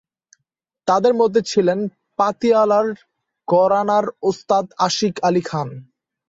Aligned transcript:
তাদের 0.87 1.13
মধ্য 1.13 1.35
ছিলেন 1.41 1.79
পাতিয়ালার 2.19 2.87
ঘরানার 3.47 4.05
ওস্তাদ 4.21 4.65
আশিক 4.79 5.15
আলি 5.23 5.43
খান। 5.45 5.69